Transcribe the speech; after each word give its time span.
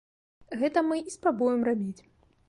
Гэта 0.61 0.81
мы 0.87 0.97
і 1.09 1.13
спрабуем 1.15 1.61
рабіць. 1.69 2.01